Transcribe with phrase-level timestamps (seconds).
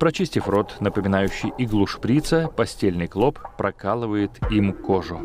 [0.00, 5.20] Прочистив рот, напоминающий иглу шприца, постельный клоп прокалывает им кожу.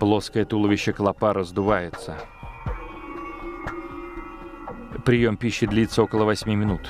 [0.00, 2.16] Плоское туловище клопа раздувается.
[5.04, 6.88] Прием пищи длится около 8 минут.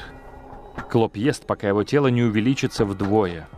[0.89, 3.49] Клоп ест, пока его тело не увеличится вдвое.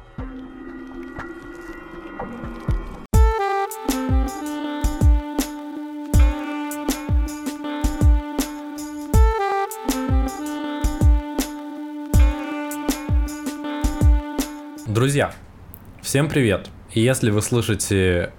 [15.16, 15.32] Друзья,
[16.02, 16.68] всем привет!
[16.92, 18.32] И если вы слышите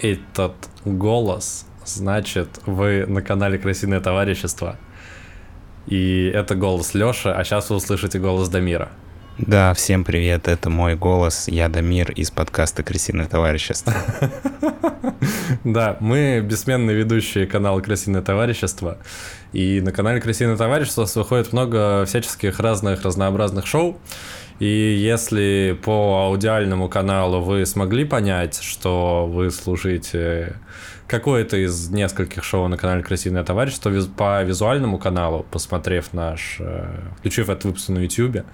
[0.00, 0.52] этот
[0.84, 4.76] голос, значит, вы на канале Красивое товарищество.
[5.86, 8.90] И это голос Лёши, а сейчас вы услышите голос Дамира.
[9.38, 13.94] Да, всем привет, это мой голос, я Дамир из подкаста «Крысиное товарищество».
[15.64, 18.98] Да, мы бессменные ведущие канала «Крысиное товарищество»,
[19.52, 23.98] и на канале «Крысиное товарищество» выходит много всяческих разных разнообразных шоу,
[24.58, 30.56] и если по аудиальному каналу вы смогли понять, что вы слушаете
[31.06, 36.86] какое-то из нескольких шоу на канале Красивое товарищество, по визуальному каналу, посмотрев наш, э,
[37.18, 38.44] включив этот выпуск на YouTube,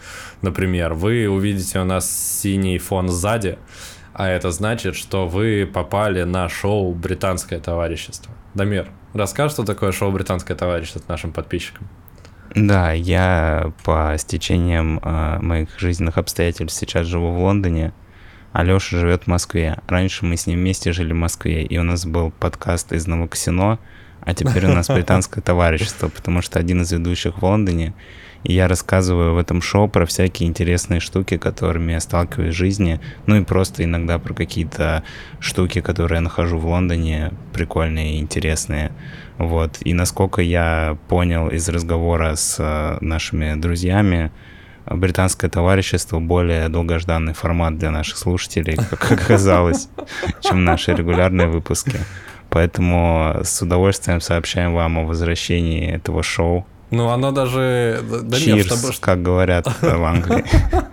[0.41, 3.59] например, вы увидите у нас синий фон сзади,
[4.13, 8.33] а это значит, что вы попали на шоу «Британское товарищество».
[8.55, 11.89] Дамир, расскажи, что такое шоу «Британское товарищество» нашим подписчикам.
[12.55, 17.93] Да, я по стечениям э, моих жизненных обстоятельств сейчас живу в Лондоне,
[18.53, 19.79] а Леша живет в Москве.
[19.89, 23.81] Раньше мы с ним вместе жили в Москве, и у нас был подкаст из Новоксино,
[24.21, 27.93] а теперь у нас британское товарищество, потому что один из ведущих в Лондоне,
[28.45, 33.01] и я рассказываю в этом шоу про всякие интересные штуки, которыми я сталкиваюсь в жизни,
[33.27, 35.03] ну и просто иногда про какие-то
[35.41, 38.93] штуки, которые я нахожу в Лондоне, прикольные и интересные.
[39.39, 39.79] Вот.
[39.81, 44.31] И насколько я понял из разговора с э, нашими друзьями,
[44.87, 49.89] британское товарищество более долгожданный формат для наших слушателей, как оказалось,
[50.41, 51.99] чем наши регулярные выпуски.
[52.51, 56.67] Поэтому с удовольствием сообщаем вам о возвращении этого шоу.
[56.95, 58.01] Ну, оно даже...
[58.09, 58.93] Да Cheers, нет, чтобы...
[59.01, 60.45] как говорят в Англии.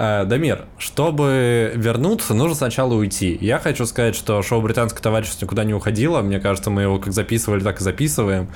[0.00, 3.36] Э, Дамир, чтобы вернуться, нужно сначала уйти.
[3.40, 6.22] Я хочу сказать, что шоу «Британское товарищество» никуда не уходило.
[6.22, 8.48] Мне кажется, мы его как записывали, так и записываем.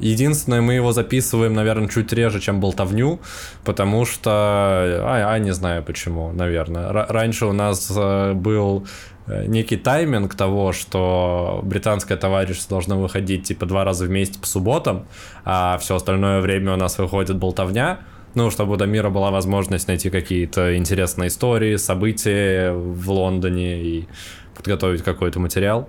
[0.00, 3.20] Единственное, мы его записываем, наверное, чуть реже, чем болтовню,
[3.64, 4.30] потому что...
[4.30, 6.88] А, а не знаю почему, наверное.
[6.90, 8.86] Р- раньше у нас э, был э,
[9.26, 15.06] некий тайминг того, что британское товарищество должно выходить типа два раза в месяц по субботам,
[15.44, 18.00] а все остальное время у нас выходит болтовня
[18.34, 24.08] ну, чтобы у Дамира была возможность найти какие-то интересные истории, события в Лондоне и
[24.54, 25.88] подготовить какой-то материал.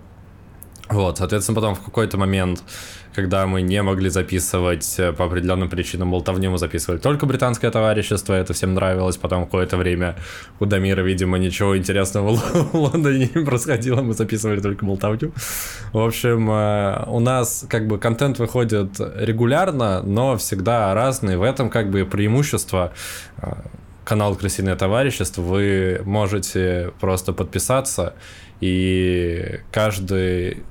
[0.90, 2.64] Вот, соответственно, потом в какой-то момент
[3.16, 8.34] когда мы не могли записывать э, по определенным причинам болтовню, мы записывали только британское товарищество,
[8.34, 10.16] это всем нравилось, потом какое-то время
[10.60, 15.32] у Дамира, видимо, ничего интересного в Лондоне не происходило, мы записывали только болтовню.
[15.92, 21.70] В общем, э, у нас как бы контент выходит регулярно, но всегда разный, в этом
[21.70, 22.94] как бы преимущество
[23.38, 23.54] э,
[24.04, 28.14] канал Крысиное товарищество, вы можете просто подписаться
[28.66, 30.64] и каждый,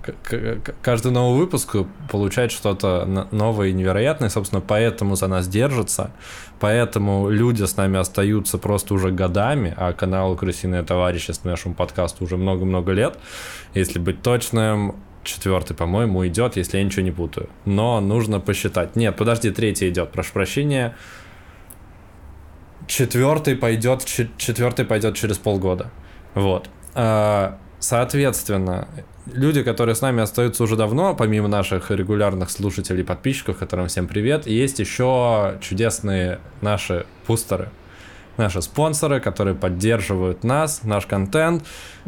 [0.80, 1.76] каждый новый выпуск
[2.10, 6.10] получает что-то новое и невероятное, собственно, поэтому за нас держатся,
[6.58, 12.38] поэтому люди с нами остаются просто уже годами, а канал «Крысиное товарищество» нашему подкасту уже
[12.38, 13.18] много-много лет.
[13.74, 17.50] Если быть точным, четвертый, по-моему, идет, если я ничего не путаю.
[17.66, 18.96] Но нужно посчитать.
[18.96, 20.96] Нет, подожди, третий идет, прошу прощения.
[22.86, 25.90] Четвертый пойдет, четвертый пойдет через полгода.
[26.32, 26.70] Вот.
[27.82, 28.86] Соответственно,
[29.26, 34.46] люди, которые с нами остаются уже давно, помимо наших регулярных слушателей, подписчиков, которым всем привет,
[34.46, 37.70] есть еще чудесные наши пустеры–
[38.36, 41.64] наши спонсоры, которые поддерживают нас, наш контент,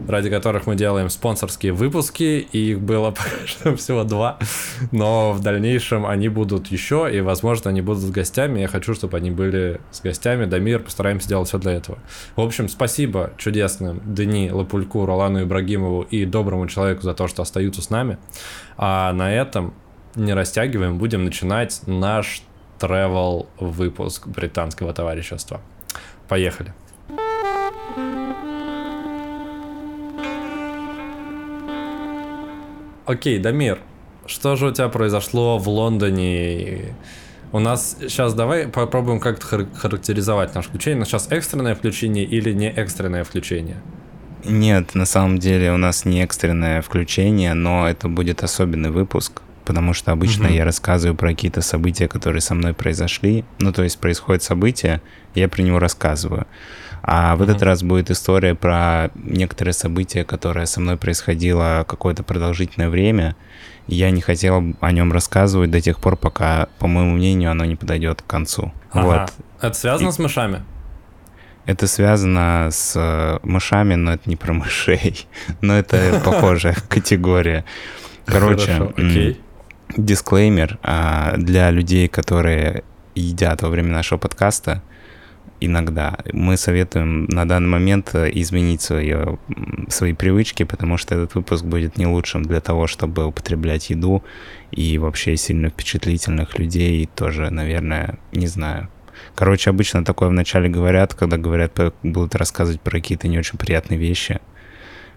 [0.09, 4.39] ради которых мы делаем спонсорские выпуски, и их было пока что всего два,
[4.93, 9.17] но в дальнейшем они будут еще, и, возможно, они будут с гостями, я хочу, чтобы
[9.17, 11.99] они были с гостями, Дамир, постараемся сделать все для этого.
[12.37, 17.83] В общем, спасибо чудесным Дени Лапульку, Ролану Ибрагимову и доброму человеку за то, что остаются
[17.83, 18.19] с нами,
[18.77, 19.75] а на этом
[20.17, 22.43] не растягиваем, будем начинать наш
[22.79, 25.61] travel выпуск британского товарищества.
[26.29, 26.73] Поехали.
[33.07, 33.79] Окей, Дамир,
[34.27, 36.95] что же у тебя произошло в Лондоне?
[37.53, 40.97] У нас сейчас давай попробуем как-то характеризовать наше включение.
[40.97, 43.77] У нас сейчас экстренное включение или не экстренное включение?
[44.45, 49.93] Нет, на самом деле у нас не экстренное включение, но это будет особенный выпуск, потому
[49.95, 50.55] что обычно Мгм.
[50.55, 53.45] я рассказываю про какие-то события, которые со мной произошли.
[53.59, 55.01] Ну, то есть происходит событие,
[55.35, 56.47] я про него рассказываю.
[57.03, 57.65] А в этот Мгм.
[57.67, 63.37] раз будет история про некоторые события, которые со мной происходило какое-то продолжительное время.
[63.87, 67.77] Я не хотел о нем рассказывать до тех пор, пока, по моему мнению, оно не
[67.77, 68.73] подойдет к концу.
[68.93, 69.05] Ага.
[69.05, 69.33] Вот.
[69.61, 70.63] Это связано И- с мышами?
[71.67, 75.27] Это связано с э, мышами, но это не про мышей.
[75.63, 77.65] Но это похожая категория.
[78.27, 79.41] Короче, Хорошо, окей.
[79.97, 82.85] Дисклеймер а, для людей, которые
[83.15, 84.83] едят во время нашего подкаста.
[85.61, 89.39] Иногда мы советуем на данный момент э, изменить свое,
[89.89, 94.25] свои привычки, потому что этот выпуск будет не лучшим для того, чтобы употреблять еду
[94.73, 98.89] и вообще сильно впечатлительных людей тоже, наверное, не знаю.
[99.35, 104.41] Короче, обычно такое вначале говорят, когда говорят, будут рассказывать про какие-то не очень приятные вещи.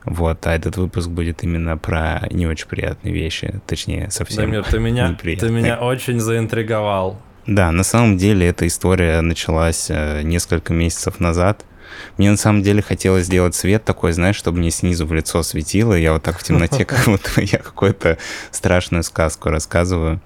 [0.07, 4.79] Вот, а этот выпуск будет именно про не очень приятные вещи, точнее, совсем Дамир, ты
[4.79, 5.51] меня, ты неприятные.
[5.51, 7.19] меня очень заинтриговал.
[7.45, 11.65] Да, на самом деле эта история началась э, несколько месяцев назад.
[12.17, 15.93] Мне на самом деле хотелось сделать свет такой, знаешь, чтобы мне снизу в лицо светило.
[15.93, 18.17] Я вот так в темноте, как будто я какую-то
[18.51, 20.21] страшную сказку рассказываю.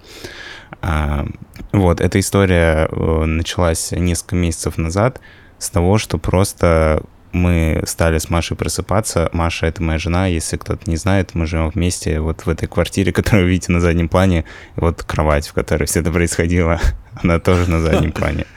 [0.81, 1.25] А,
[1.71, 5.19] Вот, эта история э, началась несколько месяцев назад
[5.57, 7.01] с того, что просто
[7.31, 9.29] мы стали с Машей просыпаться.
[9.33, 13.11] Маша— это моя жена, если кто-то не знает, мы живем вместе вот в этой квартире,
[13.13, 14.45] которую вы видите на заднем плане.
[14.75, 16.79] Вот кровать, в которой все это происходило,
[17.23, 18.45] она тоже на заднем плане.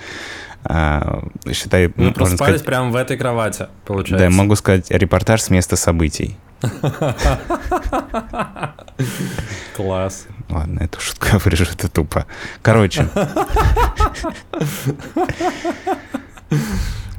[0.67, 1.23] А,
[1.53, 4.17] Считай, Вы можно просыпались сказать, прямо в этой кровати, получается.
[4.17, 6.38] да, я могу сказать репортаж с места событий.
[9.76, 10.26] Класс.
[10.49, 12.25] Ладно, эту шутку я вырежу, это тупо.
[12.62, 13.06] Короче.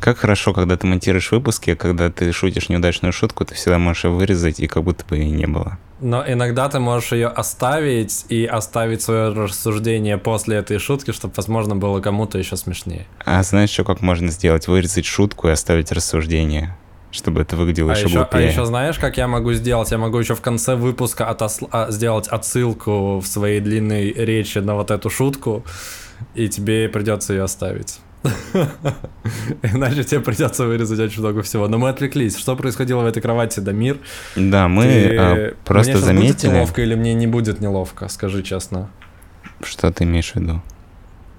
[0.06, 4.12] Как хорошо, когда ты монтируешь выпуски, когда ты шутишь неудачную шутку, ты всегда можешь ее
[4.12, 5.80] вырезать, и как будто бы и не было.
[6.00, 11.76] Но иногда ты можешь ее оставить и оставить свое рассуждение после этой шутки, чтобы, возможно,
[11.76, 13.08] было кому-то еще смешнее.
[13.26, 14.68] А знаешь, что как можно сделать?
[14.68, 16.78] Вырезать шутку и оставить рассуждение,
[17.10, 18.50] чтобы это выглядело А еще, еще, а глупее.
[18.50, 19.90] еще знаешь, как я могу сделать?
[19.90, 24.76] Я могу еще в конце выпуска отосл- а, сделать отсылку в своей длинной речи на
[24.76, 25.66] вот эту шутку,
[26.36, 27.98] и тебе придется ее оставить.
[29.64, 31.68] Иначе тебе придется вырезать очень много всего.
[31.68, 32.38] Но мы отвлеклись.
[32.38, 33.98] Что происходило в этой кровати, Дамир?
[34.36, 38.08] Да, мы Ты- а, просто мне щас будет заметили, неловко или мне не будет неловко?
[38.08, 38.90] Скажи честно.
[39.64, 40.62] что ты имеешь в виду.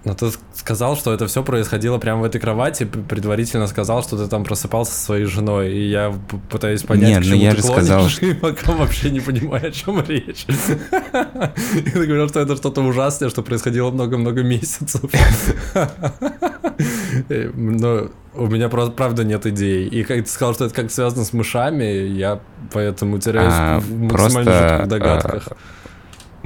[0.07, 4.29] Но ты сказал, что это все происходило прямо в этой кровати, предварительно сказал, что ты
[4.29, 6.15] там просыпался со своей женой, и я
[6.49, 9.19] пытаюсь понять, Нет, к ну чему я ты же клонишь, сказал, и пока вообще не
[9.19, 10.47] понимаю, о чем речь.
[11.75, 15.11] И ты говорил, что это что-то ужасное, что происходило много-много месяцев.
[17.31, 19.89] Э, Но у меня просто правда нет идей.
[19.89, 23.91] И как ты сказал, что это как связано с мышами, я поэтому теряюсь А, в
[23.91, 25.49] максимально просто, жутких догадках.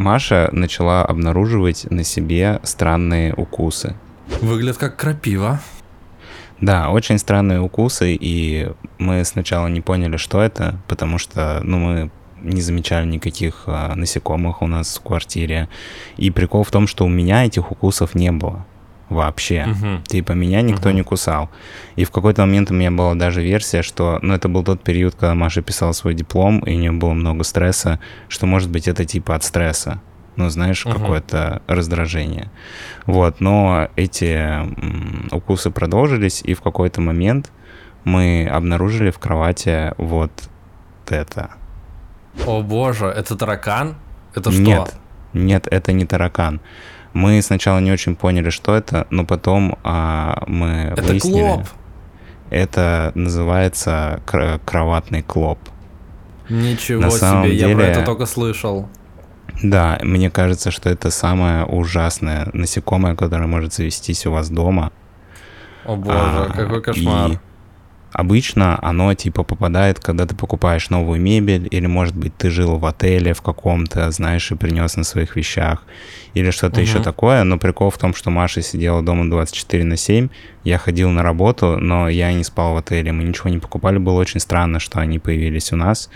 [0.00, 3.94] Маша начала обнаруживать на себе странные укусы.
[4.40, 5.60] Выглядит как крапива.
[6.58, 12.10] Да, очень странные укусы, и мы сначала не поняли, что это, потому что, ну, мы
[12.40, 15.68] не замечали никаких а, насекомых у нас в квартире.
[16.16, 18.64] И прикол в том, что у меня этих укусов не было
[19.10, 19.66] вообще.
[19.66, 20.02] Мгм.
[20.04, 20.96] Типа меня никто Мгм.
[20.96, 21.50] не кусал.
[21.96, 25.14] И в какой-то момент у меня была даже версия, что, ну, это был тот период,
[25.14, 27.98] когда Маша писала свой диплом, и у нее было много стресса,
[28.28, 30.00] что, может быть, это типа от стресса.
[30.36, 30.94] Ну, знаешь, Мгм.
[30.94, 32.50] какое-то раздражение.
[33.04, 34.48] Вот, но эти
[35.34, 37.50] укусы продолжились, и в какой-то момент
[38.04, 40.30] мы обнаружили в кровати вот
[41.08, 41.50] это.
[42.46, 43.96] О боже, это таракан?
[44.34, 44.60] Это что?
[44.62, 44.94] Нет,
[45.32, 46.60] нет, это не таракан.
[47.12, 51.42] Мы сначала не очень поняли, что это, но потом а, мы Это выяснили.
[51.42, 51.66] клоп.
[52.50, 55.58] Это называется кр- кроватный клоп.
[56.48, 58.88] Ничего На самом себе, я про деле- это только слышал.
[59.62, 64.90] Да, мне кажется, что это самое ужасное насекомое, которое может завестись у вас дома.
[65.84, 67.30] О боже, А, какой кошмар.
[67.32, 67.38] и
[68.12, 72.86] обычно оно типа попадает, когда ты покупаешь новую мебель, или, может быть, ты жил в
[72.86, 75.84] отеле в каком-то, знаешь, и принес на своих вещах,
[76.34, 77.04] или что-то еще Мгм.
[77.04, 77.44] такое.
[77.44, 80.28] Но прикол в том, что Маша сидела дома 24 на 7,
[80.64, 83.98] я ходил на работу, но я не спал в отеле, мы ничего не покупали.
[83.98, 86.10] Было очень странно, что они появились у нас.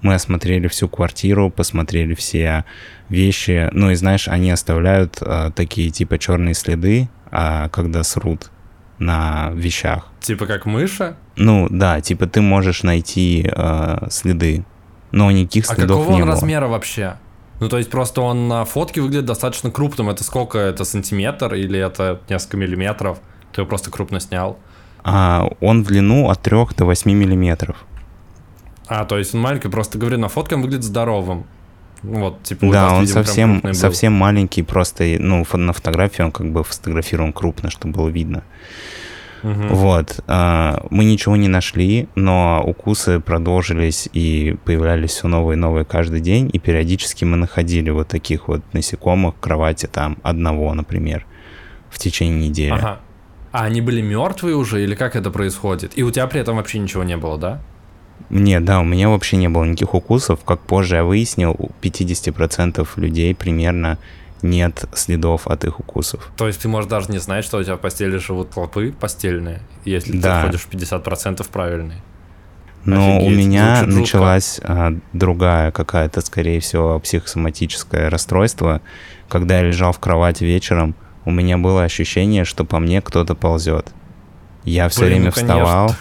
[0.00, 2.64] Мы осмотрели всю квартиру, посмотрели все
[3.08, 3.68] вещи.
[3.72, 8.50] Ну и знаешь, они оставляют э, такие типа черные следы, а, когда срут
[8.98, 10.08] на вещах.
[10.20, 11.16] Типа как мыши?
[11.36, 14.64] Ну да, типа ты можешь найти э, следы,
[15.12, 16.34] но никаких А следов какого не он было.
[16.34, 17.16] размера вообще?
[17.60, 20.08] Ну, то есть просто он на фотке выглядит достаточно крупным.
[20.10, 20.58] Это сколько?
[20.58, 23.18] Это сантиметр или это несколько миллиметров?
[23.52, 24.58] Ты его просто крупно снял.
[25.02, 27.76] А, он в длину от 3 до 8 миллиметров.
[28.86, 31.46] А, то есть он маленький, просто говорю, на фотке он выглядит здоровым.
[32.02, 33.74] Вот, типа, Да, вас, он видимо, совсем, был.
[33.74, 38.44] совсем маленький, просто, ну, на фотографии он как бы фотографирован крупно, чтобы было видно.
[39.42, 39.68] Мгм.
[39.68, 40.20] Вот.
[40.26, 46.20] а, Мы ничего не нашли, но укусы продолжились и появлялись все новые и новые каждый
[46.20, 51.24] день, и периодически мы находили вот таких вот насекомых в кровати там одного, например,
[51.90, 52.72] в течение недели.
[52.72, 53.00] Ага.
[53.52, 55.92] А они были мертвые уже, или как это происходит?
[55.96, 57.60] И у тебя при этом вообще ничего не было, да?
[58.30, 60.40] Нет, да, у меня вообще не было никаких укусов.
[60.44, 63.98] Как позже я выяснил, у 50% людей примерно
[64.42, 66.30] нет следов от их укусов.
[66.36, 69.60] То есть ты можешь даже не знать, что у тебя в постели живут клопы постельные,
[69.84, 70.40] если Да.
[70.42, 72.02] ты ходишь в 50% правильные.
[72.84, 78.80] Но у меня началась а, другая какая-то, скорее всего, психосоматическое расстройство.
[79.28, 80.94] Когда я лежал в кровати вечером,
[81.24, 83.92] у меня было ощущение, что по мне кто-то ползет.
[84.64, 85.96] Я все Блин, время ну, конечно.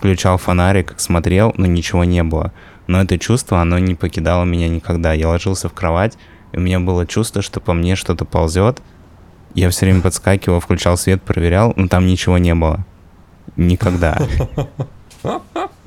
[0.00, 2.54] Включал фонарик, смотрел, но ничего не было.
[2.86, 5.12] Но это чувство, оно не покидало меня никогда.
[5.12, 6.16] Я ложился в кровать,
[6.52, 8.80] и у меня было чувство, что по мне что-то ползет.
[9.52, 12.86] Я все время подскакивал, включал свет, проверял, но там ничего не было.
[13.56, 14.16] Никогда.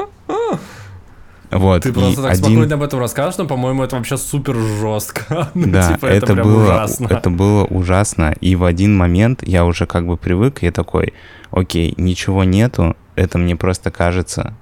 [1.53, 1.83] Вот.
[1.83, 5.50] Ты и просто так один- спокойно об этом расскажешь, но, по-моему, это вообще супер жестко.
[5.53, 7.07] Ну, Да, типа, это, прям было, ужасно.
[7.07, 8.33] это было ужасно.
[8.41, 11.13] И в один момент я уже как бы привык, я такой,
[11.51, 14.53] окей, ничего нету, это мне просто кажется,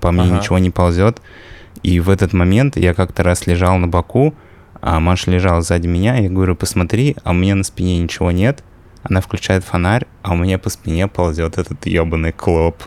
[0.00, 0.38] по мне Ага.
[0.38, 1.20] ничего не ползет.
[1.82, 4.34] И в этот момент я как-то раз лежал на боку,
[4.80, 8.62] а Маша лежала сзади меня, я говорю, посмотри, а у меня на спине ничего нет.
[9.04, 12.82] Она включает фонарь, а у меня по спине ползет этот ебаный клоп.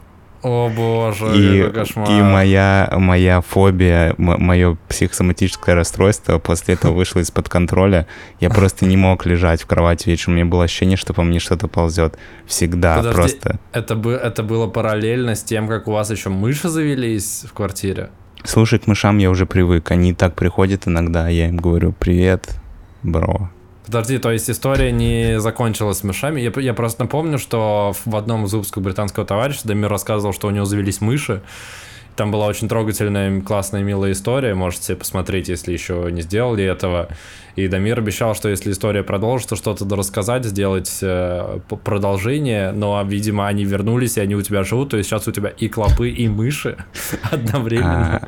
[0.47, 2.07] О боже, И, кошмар.
[2.07, 8.05] и моя, моя фобия, мое психосоматическое расстройство после этого вышло из-под контроля.
[8.39, 10.33] Я просто не мог лежать в кровати вечером.
[10.33, 12.19] У меня было ощущение, что по мне что-то ползет.
[12.45, 13.15] Всегда Подожди.
[13.15, 13.59] просто.
[13.71, 18.11] Это, бы, это было параллельно с тем, как у вас еще мыши завелись в квартире?
[18.43, 19.89] Слушай, к мышам я уже привык.
[19.89, 22.55] Они так приходят иногда, я им говорю, привет,
[23.01, 23.49] бро.
[23.85, 26.41] Подожди, то есть история не закончилась с мышами?
[26.41, 30.51] Я, я просто напомню, что в одном из выпусков британского товарища Дамир рассказывал, что у
[30.51, 31.41] него завелись мыши.
[32.15, 34.55] Там была очень трогательная, классная, милая история.
[34.55, 37.09] Можете посмотреть, если еще не сделали этого.
[37.57, 42.71] И Дамир обещал, что если история продолжится, что-то рассказать, сделать э, продолжение.
[42.71, 44.91] Но, видимо, они вернулись, и они у тебя живут.
[44.91, 46.77] То есть сейчас у тебя и клопы, и мыши
[47.31, 48.17] одновременно.
[48.23, 48.27] А,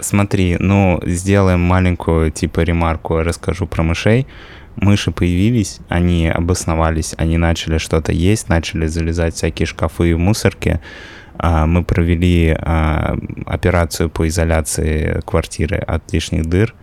[0.00, 4.26] смотри, ну, сделаем маленькую, типа, ремарку, расскажу про мышей.
[4.80, 10.80] Мыши появились, они обосновались, они начали что-то есть, начали залезать в всякие шкафы и мусорки.
[11.38, 16.74] А, Мы провели а, операцию по изоляции квартиры от лишних дыр.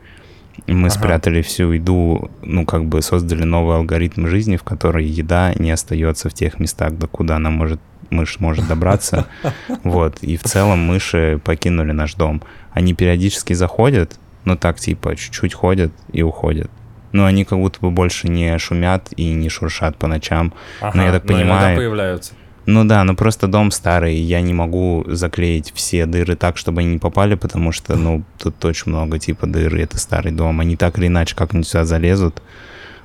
[0.67, 0.89] Мы Ага.
[0.89, 6.29] спрятали всю еду, ну, как бы создали новый алгоритм жизни, в которой еда не остается
[6.29, 7.79] в тех местах, до куда она может,
[8.11, 9.25] мышь может добраться.
[9.83, 10.19] Вот.
[10.21, 12.41] И в целом мыши покинули наш дом.
[12.71, 16.69] Они периодически заходят, но так типа чуть-чуть ходят и уходят.
[17.11, 20.53] Но они как будто бы больше не шумят и не шуршат по ночам.
[20.81, 22.33] Ага, я так но иногда понимаю- появляются.
[22.65, 26.93] Ну да, но просто дом старый, я не могу заклеить все дыры так, чтобы они
[26.93, 30.59] не попали, потому что, ну, тут очень много типа дыр, и это старый дом.
[30.59, 32.41] Они так или иначе как-нибудь сюда залезут.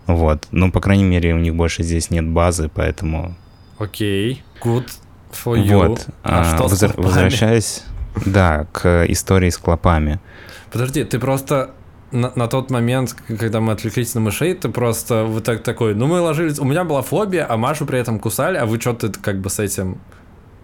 [0.09, 0.49] Вот.
[0.51, 3.37] Ну, по крайней мере, у них больше здесь нет базы, поэтому...
[3.79, 4.89] Окей, good
[5.31, 5.77] for you.
[5.89, 6.07] Вот.
[6.25, 6.93] А, А, что возра-?
[7.01, 7.85] Возвращаясь,
[8.27, 10.19] да, к истории с клопами.
[10.73, 11.71] Подожди, ты просто
[12.13, 16.07] на, на тот момент, когда мы отвлеклись на мышей, ты просто вот так такой, ну
[16.07, 19.41] мы ложились, у меня была фобия, а Машу при этом кусали, а вы что-то как
[19.41, 19.99] бы с этим,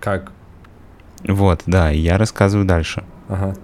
[0.00, 0.32] как?
[1.26, 3.02] Вот, да, я рассказываю дальше.
[3.28, 3.56] Ага.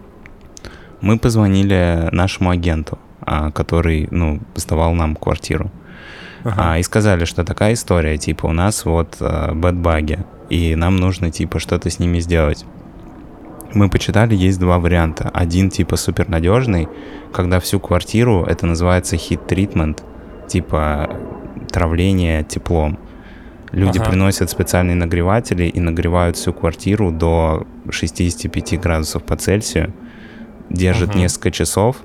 [1.00, 5.70] Мы позвонили нашему агенту, а, который, ну, сдавал нам квартиру.
[6.42, 6.74] Ага.
[6.74, 11.30] А, и сказали, что такая история, типа, у нас вот э, бэтбаги, и нам нужно,
[11.30, 12.64] типа, что-то с ними сделать.
[13.75, 15.31] Мы почитали, есть два варианта.
[15.35, 16.88] Один, типа, супер надежный,
[17.33, 19.99] когда всю квартиру, это называется heat treatment,
[20.49, 21.11] типа,
[21.71, 22.99] травление теплом.
[23.73, 24.11] Люди Ага.
[24.11, 29.93] приносят специальные нагреватели и нагревают всю квартиру до 65 градусов по Цельсию,
[30.71, 31.19] держат Ага.
[31.19, 31.97] несколько часов,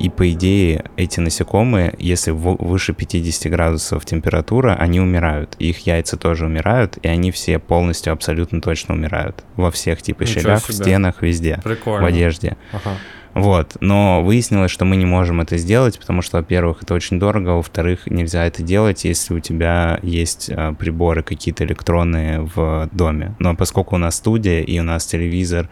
[0.00, 5.56] и по идее эти насекомые, если выше 50 градусов температура, они умирают.
[5.58, 9.44] Их яйца тоже умирают, и они все полностью абсолютно точно умирают.
[9.56, 11.60] Во всех типа Ничего щелях, в стенах, везде.
[11.62, 12.02] Прикольно.
[12.02, 12.56] В одежде.
[12.72, 12.96] Ага.
[13.34, 17.50] Вот, но выяснилось, что мы не можем это сделать, потому что, во-первых, это очень дорого,
[17.50, 23.36] во-вторых, нельзя это делать, если у тебя есть а, приборы какие-то электронные в доме.
[23.38, 25.68] Но поскольку у нас студия и у нас телевизор,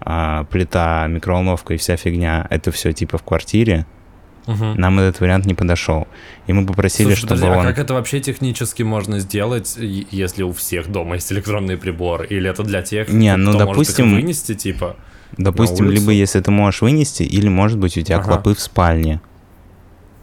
[0.00, 3.86] а, плита, микроволновка и вся фигня, это все типа в квартире,
[4.46, 4.76] Мгм.
[4.76, 6.06] нам этот вариант не подошел.
[6.46, 7.66] И мы попросили, Слушай, чтобы подожди, а он...
[7.66, 12.26] как это вообще технически можно сделать, если у всех дома есть электронные приборы?
[12.26, 14.96] Или это для тех, Не, кто ну, может их допустим, вынести, типа?
[15.36, 18.34] Допустим, либо если ты можешь вынести, или, может быть, у тебя Ага.
[18.34, 19.20] клопы в спальне.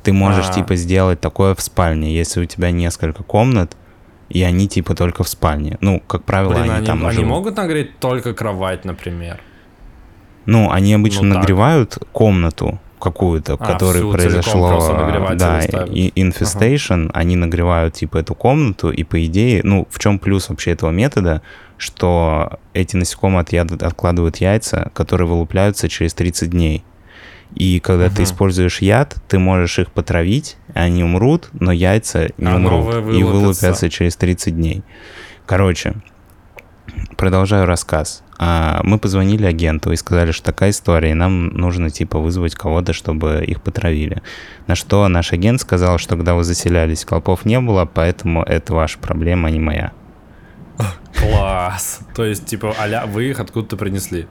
[0.04, 0.54] Ты можешь, А.
[0.54, 3.76] типа, сделать такое в спальне, если у тебя несколько комнат,
[4.30, 5.78] и они, типа, только в спальне.
[5.82, 7.30] Ну, как правило, Блин, они, они, там они живут.
[7.30, 9.42] могут нагреть только кровать, например.
[10.46, 11.42] Ну, они обычно Ну, так.
[11.42, 14.70] нагревают комнату какую-то, в А, которой произошло
[15.36, 20.50] да, и infestation, они нагревают типа эту комнату, и по идее, ну, в чем плюс
[20.50, 21.42] вообще этого метода,
[21.78, 26.84] что эти насекомые от яда откладывают яйца, которые вылупляются через 30 дней.
[27.56, 28.24] И когда ты Мгм.
[28.24, 33.90] используешь яд, ты можешь их потравить, они умрут, но яйца не А умрут и вылупятся
[33.90, 34.82] через 30 дней.
[35.46, 35.94] Короче,
[37.18, 38.23] продолжаю рассказ.
[38.38, 42.94] А, мы позвонили агенту и сказали, что такая история, и нам нужно типа вызвать кого-то,
[42.94, 44.22] чтобы их потравили.
[44.68, 48.98] На что наш агент сказал, что когда вы заселялись, клопов не было, поэтому это ваша
[49.00, 49.92] проблема, а не моя.
[51.16, 52.00] Класс.
[52.16, 54.28] То есть, типа, аля, вы их откуда-то принесли.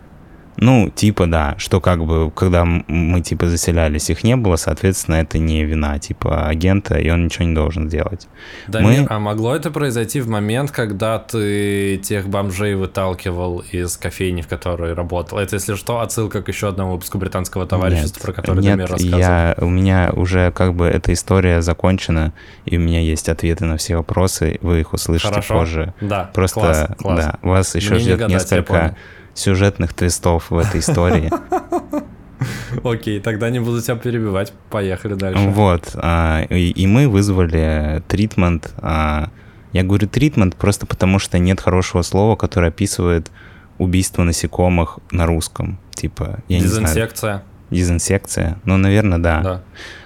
[0.59, 5.39] Ну, типа, да, что как бы, когда мы, типа, заселялись, их не было, соответственно, это
[5.39, 8.29] не вина, типа, агента, и он ничего не должен делать.
[8.69, 13.97] Да Мы- не, а могло это произойти в момент, когда ты тех бомжей выталкивал из
[13.97, 15.39] кофейни, в которой работал?
[15.39, 18.91] Это, если что, отсылка к еще одному выпуску британского товарищества, Нет, про который нет, Дамир
[18.91, 19.19] рассказывал.
[19.19, 22.33] я, у меня уже как бы эта история закончена,
[22.67, 25.55] и у меня есть ответы на все вопросы, вы их услышите Хорошо.
[25.55, 25.95] позже.
[26.01, 27.25] Да, Просто, класс, класс.
[27.25, 28.97] да, вас еще Мне не ждет гадать, я несколько.
[29.35, 31.31] Сюжетных твистов в этой истории.
[32.85, 34.53] Окей, тогда не буду тебя перебивать.
[34.71, 35.41] Поехали дальше.
[35.49, 38.73] Вот, а, и, и мы вызвали тритмент.
[38.79, 39.29] а,
[39.73, 43.31] Я говорю тритмент просто потому, что нет хорошего слова, которое описывает
[43.79, 45.79] убийство насекомых на русском.
[45.95, 46.87] Типа, я не знаю.
[46.87, 47.43] Дезинсекция.
[47.71, 48.59] Дезинсекция.
[48.65, 49.41] Ну, наверное, да.
[49.43, 49.63] Да.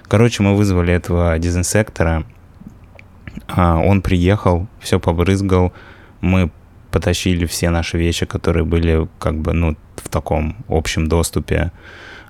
[0.07, 2.23] Короче, мы вызвали этого дезинсектора.
[3.47, 5.73] а, Он приехал, все побрызгал.
[6.21, 6.51] Мы
[6.97, 11.71] потащили все наши вещи, которые были как бы, ну, в таком общем доступе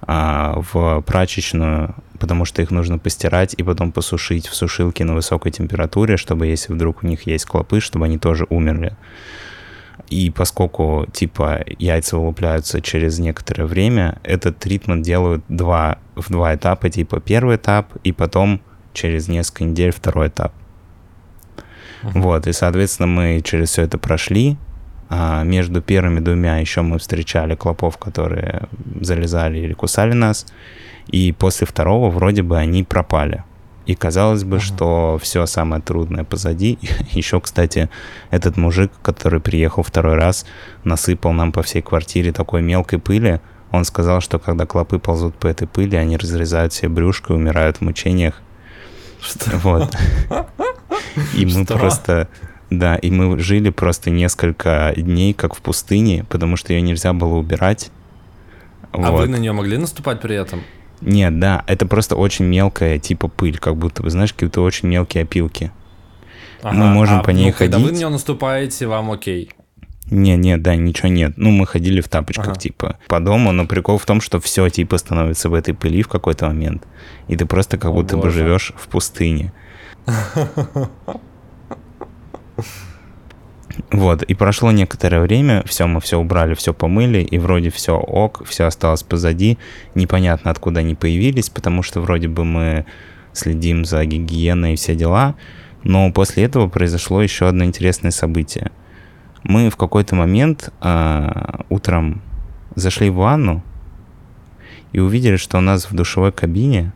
[0.01, 5.53] а, в прачечную, потому что их нужно постирать и потом посушить в сушилке на высокой
[5.53, 8.97] температуре, чтобы если вдруг у них есть клопы, чтобы они тоже умерли.
[10.09, 16.89] И поскольку, типа, яйца вылупляются через некоторое время, этот тритмент делают два, в два этапа,
[16.89, 18.59] типа, первый этап, и потом
[18.91, 20.51] через несколько недель второй этап.
[22.13, 24.57] Вот, и, соответственно, мы через все это прошли.
[25.09, 28.63] А между первыми двумя еще мы встречали клопов, которые
[28.99, 30.45] залезали или кусали нас.
[31.07, 33.43] И после второго вроде бы они пропали.
[33.85, 34.61] И казалось бы, Мгм.
[34.65, 36.77] что все самое трудное позади.
[37.11, 37.89] Еще, кстати,
[38.31, 40.45] этот мужик, который приехал второй раз,
[40.83, 43.39] насыпал нам по всей квартире такой мелкой пыли.
[43.71, 47.77] Он сказал, что когда клопы ползут по этой пыли, они разрезают себе брюшко и умирают
[47.77, 48.41] в мучениях.
[49.21, 49.51] Что?
[49.57, 49.95] Вот.
[51.33, 51.77] И мы Что?
[51.77, 52.27] просто...
[52.69, 57.35] Да, и мы жили просто несколько дней, как в пустыне, потому что ее нельзя было
[57.35, 57.91] убирать.
[58.91, 59.21] А Вот.
[59.21, 60.63] вы на нее могли наступать при этом?
[60.99, 65.23] Нет, да, это просто очень мелкая, типа пыль, как будто бы, знаешь, какие-то очень мелкие
[65.23, 65.71] опилки.
[66.63, 67.99] Мы можем а, по ней ну, Когда вы на ходить.
[67.99, 69.51] нее наступаете, вам окей.
[70.09, 71.33] Не, не, да, ничего нет.
[71.37, 72.59] Ну, мы ходили в тапочках, Ага.
[72.59, 76.07] типа, по дому, но прикол в том, что все, типа, становится в этой пыли в
[76.07, 76.83] какой-то момент.
[77.27, 78.39] И ты просто как О, будто бы боже.
[78.39, 79.53] живешь в пустыне.
[83.91, 88.43] Вот, и прошло некоторое время, все, мы все убрали, все помыли, и вроде все ок,
[88.45, 89.57] все осталось позади.
[89.95, 92.85] Непонятно, откуда они появились, потому что вроде бы мы
[93.33, 95.35] следим за гигиеной и все дела.
[95.83, 98.71] Но после этого произошло еще одно интересное событие.
[99.43, 102.21] Мы в какой-то момент а, утром
[102.75, 103.63] зашли в ванну
[104.91, 106.91] и увидели, что у нас в душевой кабине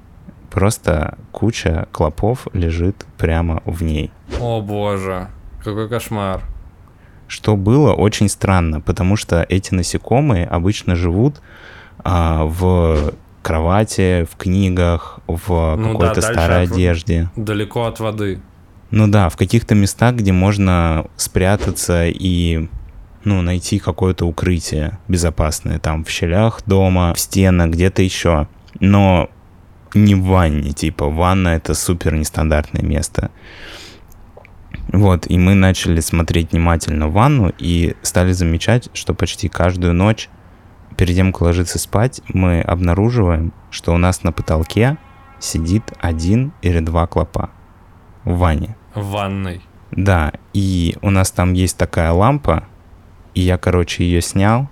[0.52, 4.12] просто куча клопов лежит прямо в ней.
[4.40, 5.30] О боже,
[5.64, 6.44] какой кошмар.
[7.28, 11.42] Что было очень странно, потому что эти насекомые обычно живут
[12.04, 17.30] а, в кровати, в книгах, в Ну да, какой-то дальше старой от- одежде.
[17.36, 18.42] Далеко от воды.
[18.92, 22.68] Ну да, в каких-то местах, где можно спрятаться и
[23.24, 28.48] ну, найти какое-то укрытие безопасное, там в щелях дома, в стенах, где-то еще.
[28.80, 29.30] Но
[29.96, 33.32] не в ванне, типа, ванна это супер нестандартное место.
[34.92, 40.30] Вот, и мы начали смотреть внимательно ванну и стали замечать, что почти каждую ночь,
[40.98, 44.98] перед тем, как ложиться спать, мы обнаруживаем, что у нас на потолке
[45.40, 47.50] сидит один или два клопа
[48.24, 48.76] в ванне.
[48.94, 49.62] В ванной.
[49.92, 52.66] Да, и у нас там есть такая лампа,
[53.34, 54.70] и я, короче, ее снял,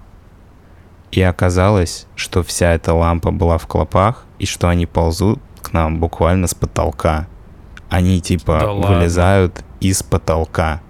[1.11, 5.99] и оказалось, что вся эта лампа была в клопах, и что они ползут к нам
[5.99, 7.27] буквально с потолка.
[7.89, 8.97] Они типа Да ладно?
[8.97, 10.81] вылезают из потолка.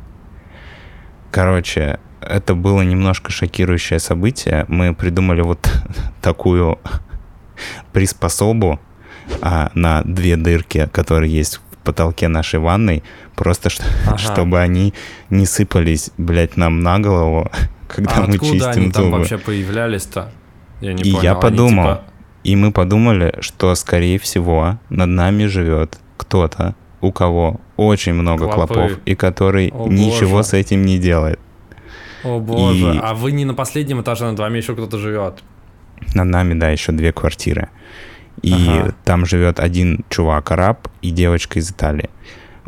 [1.32, 4.66] Короче, это было немножко шокирующее событие.
[4.68, 5.60] Мы придумали вот
[6.22, 6.78] такую
[7.94, 8.80] приспособу,
[9.42, 13.04] а на две дырки, которые есть в потолке нашей ванной,
[13.36, 13.70] просто
[14.06, 14.18] Ага.
[14.18, 14.94] чтобы они
[15.30, 17.50] не сыпались, блядь, нам на голову,
[17.90, 19.18] когда а мы откуда чистим они там зубы.
[19.18, 20.32] вообще появлялись-то?
[20.82, 21.24] Я не И понял.
[21.24, 22.04] я они подумал, типа-
[22.46, 28.74] И мы подумали, что, скорее всего, над нами живет кто-то, у кого очень много Клопы.
[28.74, 30.44] клопов, и который О, ничего боже.
[30.50, 31.40] с этим не делает.
[32.24, 35.44] О боже, И- а вы не на последнем этаже, над вами еще кто-то живет.
[36.16, 37.68] Над нами, да, еще две квартиры.
[38.42, 38.94] И Ага.
[39.04, 42.10] там живет один чувак араб и девочка из Италии.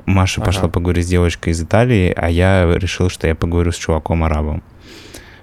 [0.06, 0.48] Маша Ага.
[0.52, 4.24] пошла поговорить с девочкой из Италии, а я решил, что я поговорю с чуваком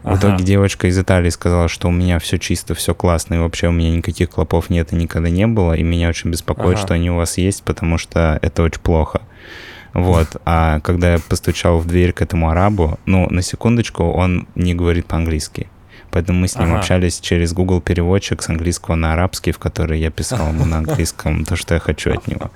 [0.02, 0.20] арабом.
[0.20, 0.28] В Ага.
[0.34, 3.72] итоге девочка из Италии сказала, что у меня все чисто, все классно, и вообще у
[3.72, 6.86] меня никаких клопов нет и никогда не было, и меня очень беспокоит, Ага.
[6.86, 9.22] что они у вас есть, потому что это очень плохо.
[9.94, 14.74] Вот, а когда я постучал в дверь к этому арабу, ну, на секундочку, он не
[14.74, 15.68] говорит по-английски.
[16.10, 16.78] Поэтому мы с ним Ага.
[16.78, 21.44] общались через Google переводчик с английского на арабский, в который я писал ему на английском
[21.44, 22.50] то, что я хочу от него.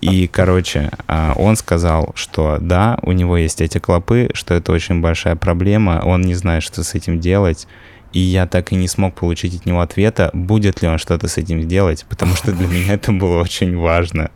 [0.00, 5.00] И, короче, а, он сказал, что да, у него есть эти клопы, что это очень
[5.00, 7.66] большая проблема, он не знает, что с этим делать.
[8.12, 11.36] И я так и не смог получить от него ответа, будет ли он что-то с
[11.36, 14.30] этим делать, потому что для меня это было очень важно.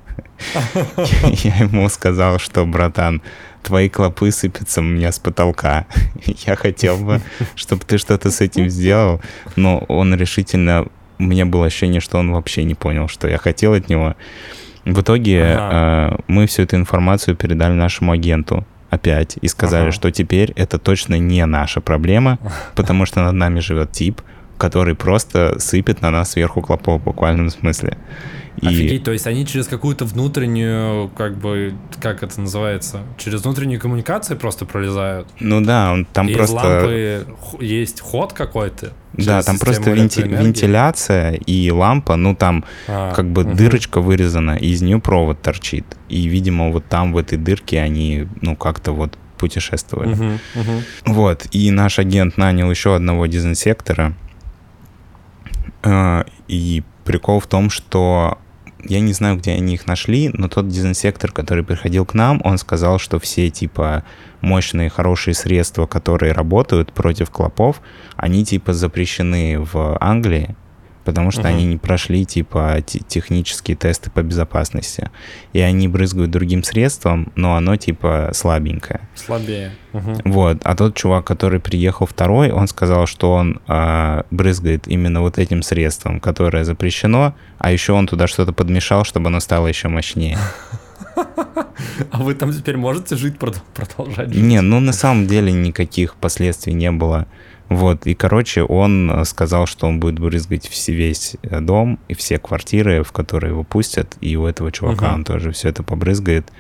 [1.44, 3.22] Я ему сказал, что, братан,
[3.62, 5.86] твои клопы сыпятся у меня с потолка.
[6.46, 7.20] Я хотел бы,
[7.54, 9.20] чтобы ты что-то с этим сделал,
[9.56, 10.86] но он решительно...
[11.18, 14.16] У меня было ощущение, что он вообще не понял, что я хотел от него.
[14.84, 16.16] В итоге Ага.
[16.16, 19.92] э, мы всю эту информацию передали нашему агенту опять и сказали, Ага.
[19.92, 22.38] что теперь это точно не наша проблема,
[22.74, 24.20] потому что над нами живет тип,
[24.62, 27.98] который просто сыпет на нас сверху клопов в буквальном смысле.
[28.60, 33.80] И Офигеть, то есть они через какую-то внутреннюю, как бы, как это называется, через внутреннюю
[33.80, 35.26] коммуникацию просто пролезают.
[35.40, 37.26] ну да, он там И из просто лампы
[37.60, 38.92] есть ход какой-то.
[39.14, 43.56] да, там просто венти- вентиляция и лампа, ну там А, как бы мгм.
[43.56, 45.86] дырочка вырезана, и из нее провод торчит.
[46.08, 50.10] И, видимо, вот там, в этой дырке, они, ну, как-то вот путешествовали.
[50.14, 50.82] Мгм, мгм.
[51.06, 54.12] Вот, и наш агент нанял еще одного дезинсектора.
[55.82, 58.38] Э, И прикол в том, что
[58.84, 62.58] я не знаю, где они их нашли, но тот дезинсектор, который приходил к нам, он
[62.58, 64.04] сказал, что все типа
[64.40, 67.80] мощные, хорошие средства, которые работают против клопов,
[68.16, 70.56] они типа запрещены в Англии,
[71.04, 71.48] потому что Мгм.
[71.50, 75.10] они не прошли типа те- технические тесты по безопасности.
[75.52, 79.00] И они брызгают другим средством, но оно типа слабенькое.
[79.14, 79.72] Слабее.
[79.92, 80.16] Мгм.
[80.24, 85.38] Вот, а тот чувак, который приехал второй, он сказал, что он а, брызгает именно вот
[85.38, 90.38] этим средством, которое запрещено, а еще он туда что-то подмешал, чтобы оно стало еще мощнее.
[92.10, 94.42] А вы там теперь можете жить, прод- продолжать жить?
[94.42, 97.26] Не, ну на самом деле никаких последствий не было.
[97.72, 102.38] Вот, и, короче, он э, сказал, что он будет брызгать весь э, дом и все
[102.38, 105.14] квартиры, в которые его пустят, и у этого чувака Мгм.
[105.14, 106.52] он тоже все это побрызгает.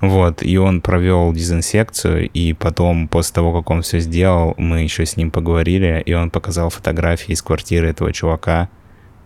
[0.00, 5.04] Вот, и он провел дезинсекцию, и потом, после того, как он все сделал, мы еще
[5.06, 8.68] с ним поговорили, и он показал фотографии из квартиры этого чувака,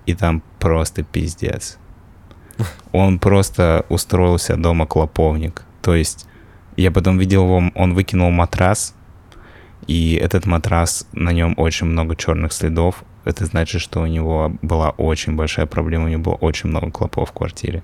[0.07, 1.79] и там просто пиздец.
[2.93, 5.63] Он просто устроился дома клоповник.
[5.83, 6.27] То есть
[6.77, 8.95] я потом видел его, он выкинул матрас,
[9.87, 13.05] и этот матрас, на нем очень много черных следов.
[13.25, 17.31] Это значит, что у него была очень большая проблема, у него было очень много клопов
[17.31, 17.83] в квартире.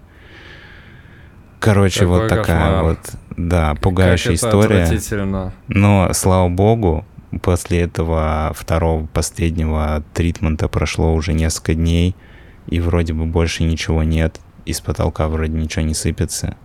[1.58, 2.84] Короче, Какой вот такая кошмар.
[2.84, 2.98] вот,
[3.36, 4.86] да, пугающая история.
[5.68, 7.04] Но, слава богу,
[7.42, 12.14] после этого второго, последнего тритмента прошло уже несколько дней,
[12.66, 16.56] и вроде бы больше ничего нет, из потолка вроде ничего не сыпется.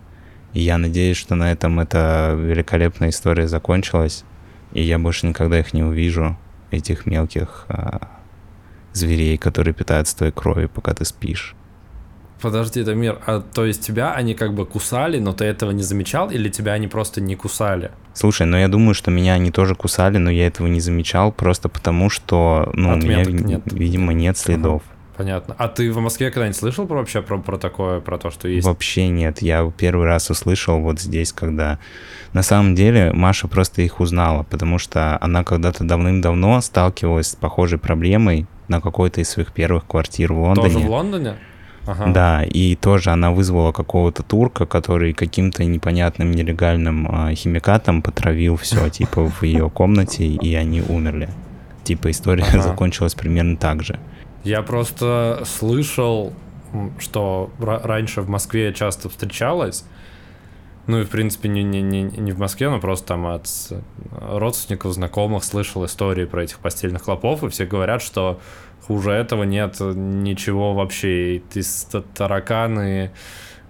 [0.54, 4.26] И я надеюсь, что на этом эта великолепная история закончилась,
[4.74, 6.38] и я больше никогда их не увижу,
[6.72, 8.20] этих мелких а,
[8.94, 11.56] зверей, которые питаются твоей кровью, пока ты спишь.
[12.42, 16.32] Подожди, Дамир, а то есть тебя они как бы кусали, но ты этого не замечал,
[16.32, 17.92] или тебя они просто не кусали?
[18.16, 21.70] Слушай, ну я думаю, что меня они тоже кусали, но я этого не замечал, просто
[21.70, 23.62] потому что, ну, у меня, Отметок нет.
[23.66, 24.82] видимо, нет следов.
[25.22, 25.56] Понятно.
[25.60, 28.66] А ты в Москве когда-нибудь слышал про, вообще про, про такое, про то, что есть?
[28.66, 29.44] Вообще нет.
[29.44, 31.78] Я первый раз услышал вот здесь, когда...
[32.34, 37.78] На самом деле Маша просто их узнала, потому что она когда-то давным-давно сталкивалась с похожей
[37.78, 40.74] проблемой на какой-то из своих первых квартир в Лондоне.
[40.74, 41.36] Тоже в Лондоне?
[41.86, 42.08] Ага.
[42.08, 48.90] Да, и тоже она вызвала какого-то турка, который каким-то непонятным нелегальным а, химикатом потравил все,
[48.98, 51.30] типа, в ее комнате, и они умерли.
[51.84, 52.62] Типа, история Ага.
[52.62, 54.00] закончилась примерно так же.
[54.44, 56.34] Я просто слышал,
[57.00, 59.84] что ра- раньше в Москве часто встречалось,
[60.88, 63.48] Ну и, в принципе, не, не, не, не в Москве, но просто там от
[64.20, 68.40] родственников, знакомых слышал истории про этих постельных клопов, и все говорят, что
[68.88, 71.36] хуже этого нет ничего вообще.
[71.36, 71.44] И
[72.16, 73.12] тараканы,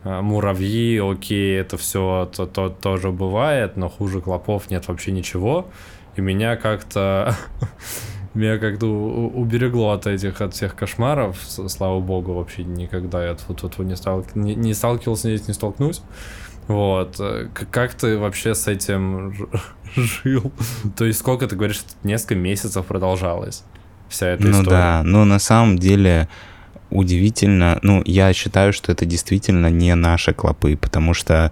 [0.04, 5.68] а, муравьи, окей, это все то, то, тоже бывает, но хуже клопов нет вообще ничего.
[6.16, 7.36] И меня как-то
[8.34, 13.80] меня как-то уберегло от этих, от всех кошмаров, слава богу, вообще никогда я тут, тут
[13.80, 16.02] не, стал, не, не сталкивался, здесь не столкнусь.
[16.68, 17.18] Вот.
[17.20, 19.36] Э, как ты вообще с этим
[19.96, 20.52] жил?
[20.96, 23.64] То есть сколько, ты говоришь, несколько месяцев продолжалось
[24.08, 24.64] вся эта ну, история?
[24.64, 26.30] Ну да, но на самом деле
[26.90, 31.52] удивительно, ну, я считаю, что это действительно не наши клопы, потому что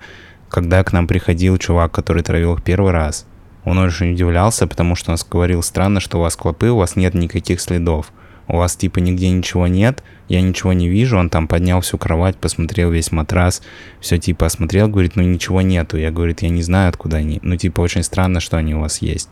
[0.49, 3.25] когда к нам приходил чувак, который травил их первый раз,
[3.65, 7.13] он очень удивлялся, потому что он говорил, странно, что у вас клопы, у вас нет
[7.13, 8.12] никаких следов
[8.50, 12.36] у вас типа нигде ничего нет, я ничего не вижу, он там поднял всю кровать,
[12.36, 13.62] посмотрел весь матрас,
[14.00, 15.98] все типа осмотрел, говорит, ну ничего нету.
[15.98, 17.39] Я, говорит, я не знаю, откуда они.
[17.43, 19.30] Ну типа очень странно, что они у вас есть.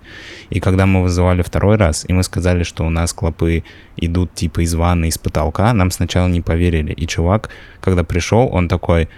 [0.51, 3.63] И когда мы вызывали второй раз, и мы сказали, что у нас клопы
[3.95, 6.93] идут типа из ванны, из потолка, нам сначала не поверили.
[6.93, 7.49] И чувак,
[7.81, 9.09] когда пришел, он такой,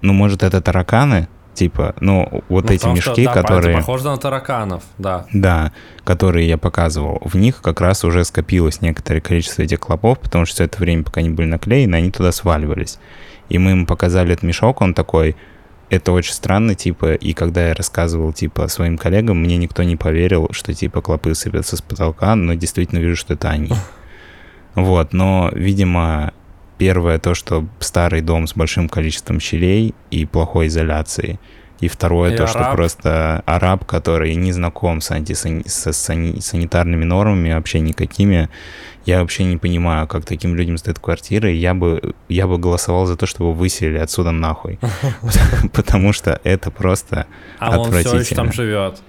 [0.00, 1.28] ну может это тараканы?
[1.54, 3.76] Типа, ну, вот ну, эти мешки, что, да, которые...
[3.76, 5.26] Похоже на тараканов, да.
[5.32, 7.20] Да, которые я показывал.
[7.24, 11.04] В них как раз уже скопилось некоторое количество этих клопов, потому что все это время,
[11.04, 12.98] пока они были наклеены, они туда сваливались.
[13.50, 15.36] И мы ему показали этот мешок, он такой,
[15.90, 20.48] это очень странно, типа, и когда я рассказывал, типа, своим коллегам, мне никто не поверил,
[20.52, 23.70] что, типа, клопы сыпятся с потолка, но действительно вижу, что это они.
[24.74, 26.32] Вот, но, видимо,
[26.82, 31.38] Первое то, что старый дом с большим количеством щелей и плохой изоляцией.
[31.78, 32.50] И второе и то, араб.
[32.50, 35.62] что просто араб, который не знаком с, антисани...
[35.64, 36.40] с сани...
[36.40, 38.48] санитарными нормами вообще никакими.
[39.06, 41.52] Я вообще не понимаю, как таким людям сдают квартиры.
[41.52, 44.80] Я бы, я бы голосовал за то, чтобы выселили отсюда нахуй.
[45.72, 47.28] Потому что это просто
[47.60, 49.00] А он все еще там живет.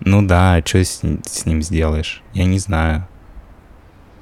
[0.00, 2.22] Ну да, что с ним сделаешь?
[2.34, 3.08] Я не знаю.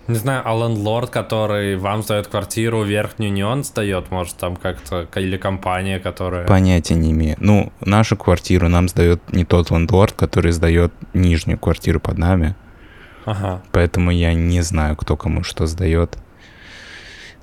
[0.07, 5.09] Не знаю, а лендлорд, который вам сдает квартиру, верхнюю не он сдает, может, там как-то,
[5.14, 6.47] или компания, которая...
[6.47, 7.37] Понятия не имею.
[7.40, 12.55] Ну, нашу квартиру нам сдает не тот лендлорд, который сдает нижнюю квартиру под нами.
[13.25, 13.62] Ага.
[13.73, 16.19] Поэтому я не знаю, кто кому что сдает.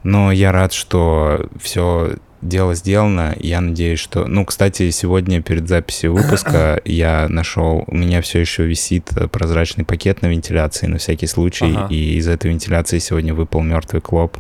[0.04, 3.36] Но я рад, что все дело сделано.
[3.40, 4.26] Я надеюсь, что...
[4.26, 7.84] Ну, кстати, сегодня перед записью выпуска я нашел...
[7.88, 11.74] У меня все еще висит прозрачный пакет на вентиляции на всякий случай.
[11.76, 11.88] Ага.
[11.90, 14.38] И из этой вентиляции сегодня выпал мертвый клоп.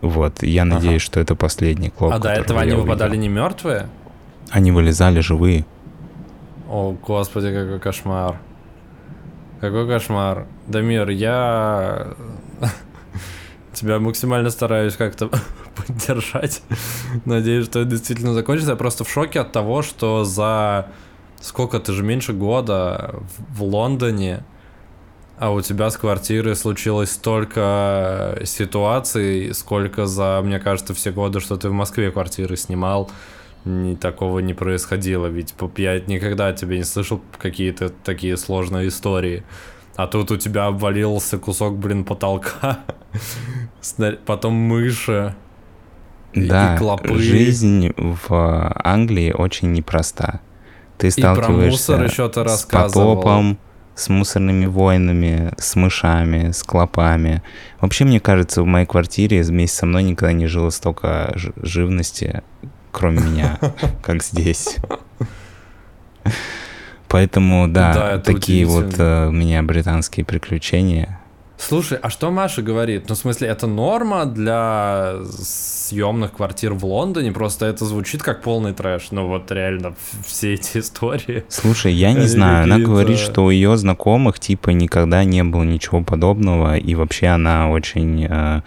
[0.00, 1.06] Вот, я надеюсь, ага.
[1.06, 2.12] что это последний клоп.
[2.12, 2.84] А до этого они увидел.
[2.84, 3.88] выпадали не мертвые?
[4.50, 5.64] Они вылезали живые.
[6.68, 8.38] О, господи, какой кошмар.
[9.60, 10.46] Какой кошмар.
[10.66, 12.14] Дамир, я
[13.76, 15.30] тебя максимально стараюсь как-то
[15.76, 16.62] поддержать.
[17.24, 18.72] Надеюсь, что это действительно закончится.
[18.72, 20.88] Я просто в шоке от того, что за
[21.40, 23.16] сколько ты же меньше года
[23.50, 24.44] в Лондоне,
[25.38, 31.56] а у тебя с квартиры случилось столько ситуаций, сколько за, мне кажется, все годы, что
[31.56, 33.10] ты в Москве квартиры снимал,
[33.66, 35.26] ни, такого не происходило.
[35.26, 39.44] Ведь я никогда тебе не слышал какие-то такие сложные истории.
[39.96, 42.80] А тут у тебя обвалился кусок, блин, потолка.
[44.26, 45.34] Потом мыши.
[46.34, 47.18] Да, и клопы.
[47.18, 50.40] жизнь в Англии очень непроста.
[50.98, 53.58] Ты сталкиваешься и про еще ты с потопом,
[53.94, 57.42] с мусорными войнами, с мышами, с клопами.
[57.80, 62.42] Вообще, мне кажется, в моей квартире вместе со мной никогда не жило столько живности,
[62.92, 63.58] кроме меня,
[64.02, 64.76] как здесь.
[67.16, 71.18] Поэтому, да, да такие вот э, у меня британские приключения.
[71.56, 73.06] Слушай, а что Маша говорит?
[73.08, 77.32] Ну, в смысле, это норма для съемных квартир в Лондоне?
[77.32, 79.12] Просто это звучит как полный трэш.
[79.12, 79.94] Ну, вот реально,
[80.26, 81.44] все эти истории.
[81.48, 82.64] Слушай, я не знаю.
[82.64, 86.76] Она говорит, что у ее знакомых, типа, никогда не было ничего подобного.
[86.76, 88.60] И вообще она очень э,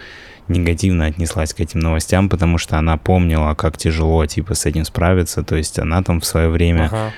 [0.47, 5.43] негативно отнеслась к этим новостям, потому что она помнила, как тяжело, типа, с этим справиться.
[5.43, 7.11] То есть она там в свое время ага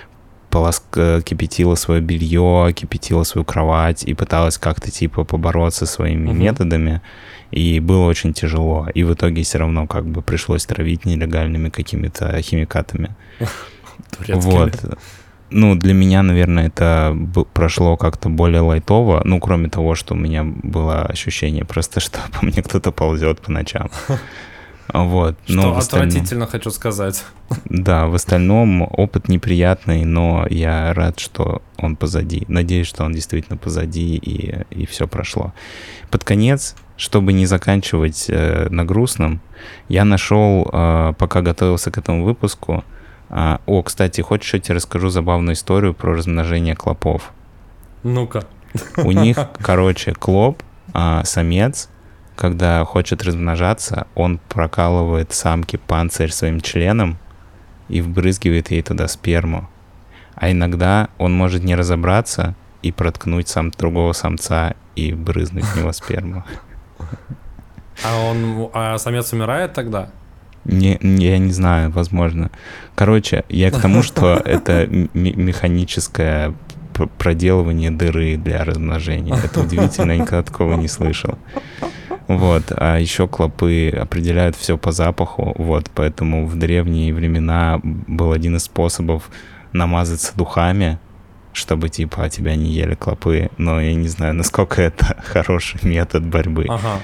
[0.52, 0.84] полоск...
[1.24, 6.36] кипятила свое белье, кипятила свою кровать и пыталась как-то типа побороться своими угу.
[6.36, 7.02] методами.
[7.52, 8.88] И было очень тяжело.
[8.94, 13.16] И в итоге все равно как бы пришлось травить нелегальными какими-то химикатами.
[14.28, 14.74] Вот.
[15.52, 17.16] Ну, для меня, наверное, это
[17.54, 19.22] прошло как-то более лайтово.
[19.26, 23.52] Ну, кроме того, что у меня было ощущение просто, что по мне кто-то ползет по
[23.52, 23.90] ночам.
[24.93, 25.38] Вот.
[25.45, 26.47] Что но отвратительно остальном...
[26.49, 27.23] хочу сказать.
[27.65, 32.43] Да, в остальном опыт неприятный, но я рад, что он позади.
[32.47, 35.54] Надеюсь, что он действительно позади и, и все прошло.
[36.10, 39.41] Под конец, чтобы не заканчивать э, на грустном,
[39.88, 42.84] я нашел, э, пока готовился к этому выпуску,
[43.34, 47.32] А, о, кстати, хочешь, я тебе расскажу забавную историю про размножение клопов?
[48.04, 48.43] Ну-ка.
[48.97, 50.62] У них, короче, клоп,
[50.93, 51.89] а, самец,
[52.41, 57.19] когда хочет размножаться, он прокалывает самке панцирь своим членом
[57.88, 59.69] и вбрызгивает ей туда сперму.
[60.34, 65.91] А иногда он может не разобраться и проткнуть сам другого самца и брызнуть в него
[65.91, 66.43] сперму.
[68.04, 70.10] А он, а самец умирает тогда?
[70.65, 72.49] Не, я не знаю, возможно.
[72.95, 76.56] Короче, я к тому, что это механическое
[77.19, 79.36] проделывание дыры для размножения.
[79.36, 81.38] Это удивительно, я никогда такого не слышал.
[82.38, 88.56] Вот, а еще клопы определяют все по запаху, вот, поэтому в древние времена был один
[88.56, 89.30] из способов
[89.74, 91.00] намазаться духами,
[91.54, 96.65] чтобы, типа, тебя не ели клопы, но я не знаю, насколько это хороший метод борьбы.
[96.70, 97.00] Ага.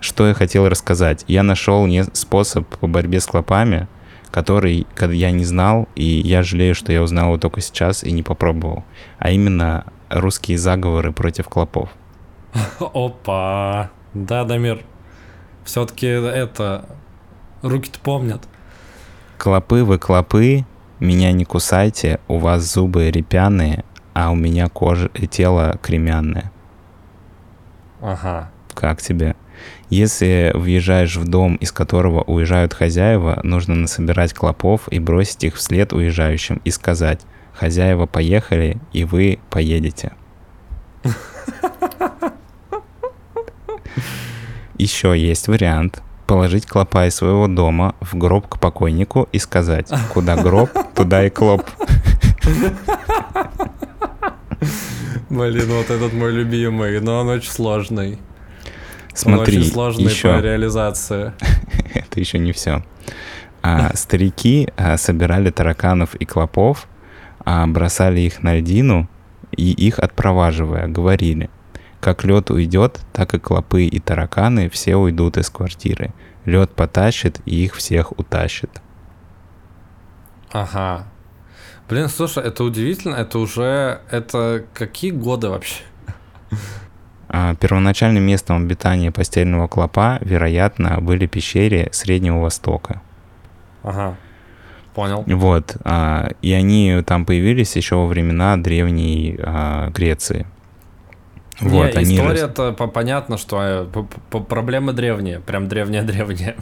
[0.00, 1.24] Что я хотел рассказать?
[1.28, 3.86] Я нашел не способ по борьбе с клопами,
[4.32, 8.24] который я не знал, и я жалею, что я узнал его только сейчас и не
[8.24, 8.84] попробовал.
[9.18, 11.90] А именно русские заговоры против клопов.
[12.80, 13.90] Опа.
[14.14, 14.82] Да, Дамир.
[15.64, 16.86] Все-таки это...
[17.62, 18.42] Руки-то помнят.
[19.38, 20.64] Клопы вы клопы,
[20.98, 26.50] меня не кусайте, у вас зубы репяные, а у меня кожа и тело кремянное.
[28.00, 28.50] Ага.
[28.74, 29.36] Как тебе?
[29.90, 35.92] Если въезжаешь в дом, из которого уезжают хозяева, нужно насобирать клопов и бросить их вслед
[35.92, 37.20] уезжающим и сказать
[37.52, 40.12] «Хозяева поехали, и вы поедете».
[44.82, 50.34] Еще есть вариант положить клопа из своего дома в гроб к покойнику и сказать «Куда
[50.34, 51.62] гроб, туда и клоп».
[55.30, 58.18] Блин, вот этот мой любимый, но он очень сложный.
[59.14, 60.34] Смотри, он очень сложный еще...
[60.34, 61.32] по реализации.
[61.94, 62.82] это еще не все.
[63.62, 66.88] А, старики а, собирали тараканов и клопов,
[67.44, 69.08] а, бросали их на льдину
[69.56, 71.50] и их отпроваживая, говорили,
[72.02, 76.12] как лед уйдет, так и клопы и тараканы все уйдут из квартиры.
[76.44, 78.82] Лед потащит и их всех утащит.
[80.50, 81.06] Ага.
[81.88, 84.00] Блин, слушай, это удивительно, это уже...
[84.10, 85.82] Это какие годы вообще?
[87.28, 93.00] А, первоначальным местом обитания постельного клопа, вероятно, были пещеры Среднего Востока.
[93.84, 94.16] Ага.
[94.94, 95.22] Понял.
[95.26, 100.46] Вот, а, и они там появились еще во времена древней а, Греции.
[101.62, 106.56] Вот, они рас- история-то по- понятно, что э, проблемы древние, прям древние-древние.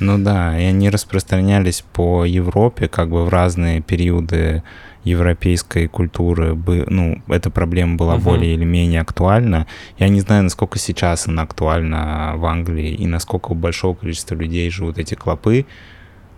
[0.00, 4.62] Ну да, и они распространялись по Европе, как бы в разные периоды
[5.02, 6.54] европейской культуры.
[6.88, 8.24] Ну, эта проблема была Мгм.
[8.24, 9.66] более или менее актуальна.
[9.98, 14.70] Я не знаю, насколько сейчас она актуальна в Англии и насколько у большого количества людей
[14.70, 15.66] живут эти клопы,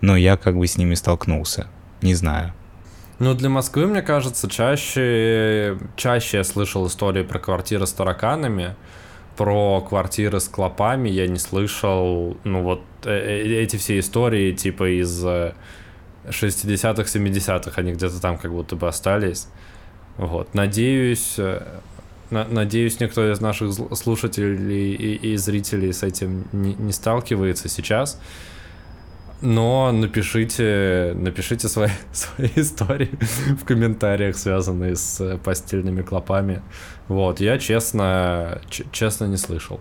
[0.01, 1.67] но я как бы с ними столкнулся.
[2.01, 2.53] Не знаю.
[3.19, 8.75] Ну, для Москвы, мне кажется, чаще, чаще я слышал истории про квартиры с тараканами,
[9.35, 14.99] про квартиры с клопами я не слышал, ну вот э- э- эти все истории типа
[15.01, 15.53] из э,
[16.29, 19.47] 60-х, 70-х, они где-то там как будто бы остались.
[20.17, 21.63] Вот, надеюсь, э,
[22.29, 28.19] на- надеюсь, никто из наших слушателей и, и зрителей с этим не, не сталкивается сейчас.
[29.41, 33.11] Но напишите, напишите свои, свои истории
[33.59, 36.61] в комментариях, связанные с э, постельными клопами.
[37.07, 39.79] Вот, я честно, честно не слышал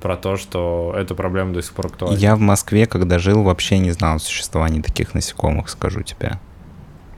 [0.00, 2.16] про то, что эта проблема до сих пор актуальна.
[2.16, 6.38] Я в Москве, когда жил, вообще не знал о существовании таких насекомых, скажу тебе.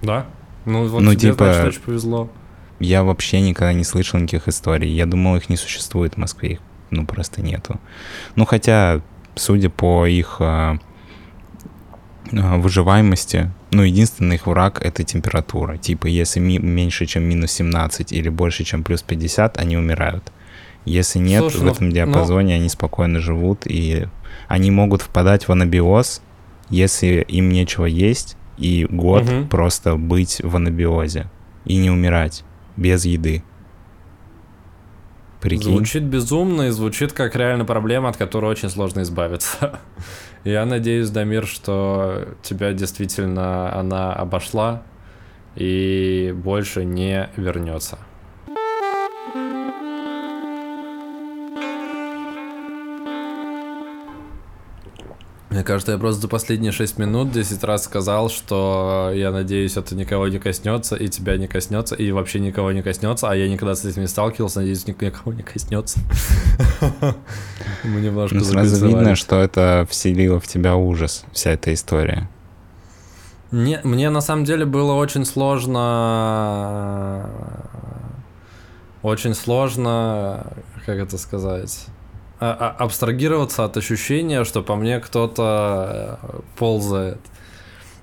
[0.00, 0.26] Да?
[0.64, 2.30] Ну вот Ну, тебе, типа- значит, очень повезло.
[2.78, 4.90] Я вообще никогда не слышал никаких историй.
[4.90, 6.52] Я думал, их не существует в Москве.
[6.52, 7.78] Их, ну, просто нету.
[8.36, 9.02] Ну, хотя,
[9.34, 10.78] судя по их а,
[12.32, 15.76] выживаемости, ну, единственный их враг— это температура.
[15.78, 20.32] Типа, если ми- меньше, чем минус 17 или больше, чем плюс 50, они умирают.
[20.84, 24.06] Если нет, Слушай, в ну, этом ну- диапазоне они спокойно живут, и
[24.48, 26.22] они могут впадать в анабиоз,
[26.68, 29.48] если им нечего есть, и год Мгм.
[29.48, 31.26] просто быть в анабиозе
[31.64, 32.44] и не умирать
[32.76, 33.42] без еды.
[35.40, 35.72] Прикинь.
[35.72, 39.80] Звучит безумно и звучит как реально проблема, от которой очень сложно избавиться.
[40.44, 44.82] Я надеюсь, Дамир, что тебя действительно она обошла
[45.54, 47.98] и больше не вернется.
[55.50, 59.96] Мне кажется, я просто за последние 6 минут 10 раз сказал, что я надеюсь, это
[59.96, 63.74] никого не коснется, и тебя не коснется, и вообще никого не коснется, а я никогда
[63.74, 65.98] с этим не сталкивался, надеюсь, ник- никого не коснется.
[67.82, 72.28] Мы немножко Ну, сразу видно, что это вселило в тебя ужас, вся эта история.
[73.50, 77.28] Не, мне на самом деле было очень сложно...
[79.02, 80.46] Очень сложно,
[80.86, 81.86] как это сказать,
[82.40, 87.20] абстрагироваться от ощущения, что по мне кто-то э, ползает.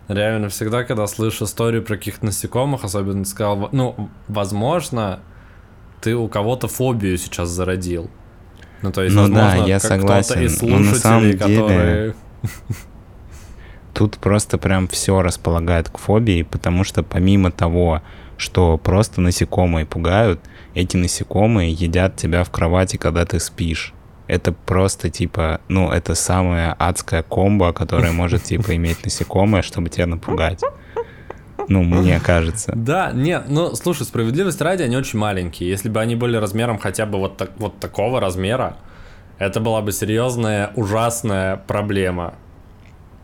[0.08, 5.20] Реально, всегда, когда слышу историю про каких-то насекомых, особенно сказал, ну, возможно,
[6.02, 8.10] ты у кого-то фобию сейчас зародил.
[8.84, 10.46] Ну, то есть, Ну да, возможно, я как кто-то согласен.
[10.46, 12.16] из Но на самом слушателей, деле- которые...
[13.94, 18.04] Тут просто прям все располагает к фобии, потому что помимо того,
[18.38, 20.40] что просто насекомые пугают,
[20.76, 23.96] эти насекомые едят тебя в кровати, когда ты спишь.
[24.28, 30.06] Это просто типа, ну, это самая адская комбо, которая может типа иметь насекомое, чтобы тебя
[30.06, 30.62] напугать.
[31.70, 32.74] Ну, мне кажется.
[32.76, 35.70] Да, нет, ну слушай, справедливость ради, они очень маленькие.
[35.70, 38.78] Если бы они были размером хотя бы вот, так, вот такого размера,
[39.38, 42.36] это была бы серьезная, ужасная проблема.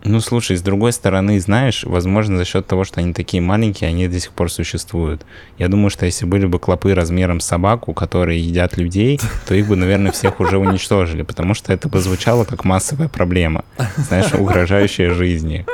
[0.06, 4.08] Ну, слушай, с другой стороны, знаешь, возможно, за счет того, что они такие маленькие, они
[4.10, 5.26] до сих пор существуют.
[5.58, 9.68] Я думаю, что если были бы клопы размером с собаку, которые едят людей, то их
[9.68, 13.64] бы, наверное, всех уже уничтожили, потому что это бы звучало как массовая проблема,
[13.95, 15.66] знаешь, угрожающая жизни.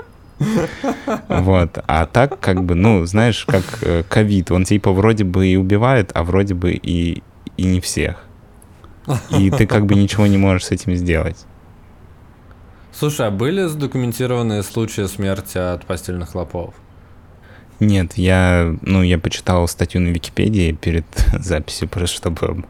[1.28, 1.80] Вот.
[1.88, 6.12] А так, как бы, ну, знаешь, как э, ковид, он типа вроде бы и убивает,
[6.14, 7.24] а вроде бы и,
[7.58, 8.24] и не всех.
[9.38, 11.46] И ты как бы ничего не можешь с этим сделать.
[13.00, 16.74] Слушай, а были задокументированные случаи смерти от постельных клопов?
[17.80, 21.06] Нет, я, ну, я почитал статью на Википедии перед
[21.40, 22.66] записью, просто чтобы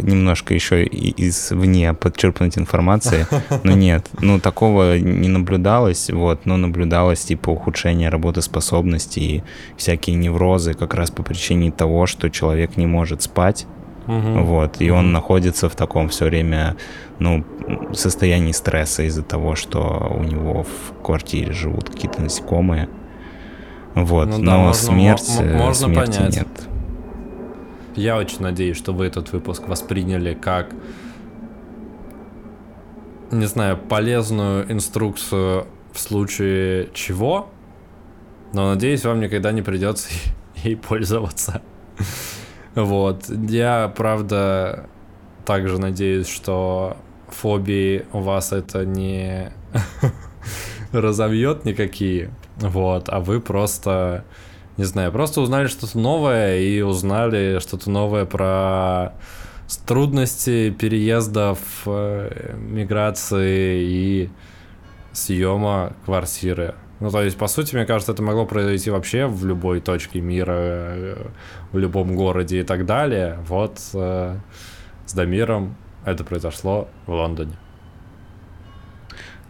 [0.00, 3.26] немножко еще извне подчерпнуть информации.
[3.64, 9.42] Но нет, ну, такого не наблюдалось, вот, но наблюдалось, типа, ухудшение работоспособности и
[9.76, 13.66] всякие неврозы как раз по причине того, что человек не может спать,
[14.10, 14.44] Мгм.
[14.44, 16.76] вот, и он находится в таком все время,
[17.18, 17.44] ну,
[17.92, 22.88] состоянии стресса из-за того, что у него в квартире живут какие-то насекомые.
[23.94, 26.36] Вот, Ну да, но можно- смерть, мо- можно смерти понять.
[26.36, 26.48] нет.
[27.96, 30.70] Я очень надеюсь, что вы этот выпуск восприняли как,
[33.30, 37.48] не знаю, полезную инструкцию в случае чего,
[38.52, 40.08] но надеюсь, вам никогда не придется
[40.64, 41.62] ей пользоваться.
[42.74, 43.28] Вот.
[43.28, 44.86] Я, правда,
[45.44, 46.96] также надеюсь, что
[47.28, 49.52] фобии у вас это не
[50.92, 52.30] разовьет никакие.
[52.56, 54.24] Вот, а вы просто,
[54.76, 59.14] не знаю, просто узнали что-то новое и узнали что-то новое про
[59.86, 64.30] трудности переездов, э, миграции и
[65.12, 66.74] съема квартиры.
[67.00, 71.16] Ну, то есть, по сути, мне кажется, это могло произойти вообще в любой точке мира,
[71.72, 73.38] в любом городе и так далее.
[73.48, 74.36] Вот э,
[75.06, 77.56] с Дамиром это произошло в Лондоне.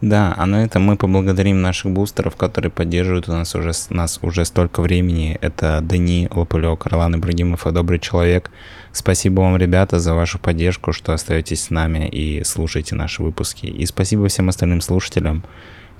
[0.00, 4.46] Да, а на этом мы поблагодарим наших бустеров, которые поддерживают у нас уже, нас уже
[4.46, 5.36] столько времени.
[5.42, 8.50] Это Дани, Лопылек, Ролан Ибрагимов и Добрый Человек.
[8.92, 13.66] Спасибо вам, ребята, за вашу поддержку, что остаетесь с нами и слушаете наши выпуски.
[13.66, 15.44] И спасибо всем остальным слушателям,